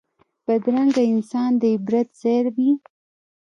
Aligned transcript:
بدرنګه 0.45 1.03
انسان 1.13 1.51
د 1.61 1.63
عبرت 1.75 2.07
ځای 2.21 2.39
وي 2.55 2.71